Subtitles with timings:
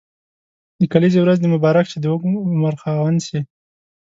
[0.79, 3.39] د کلیزي ورځ دي مبارک شه د اوږد عمر خاوند سي.